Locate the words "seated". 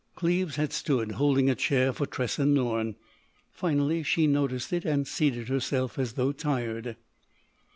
5.07-5.47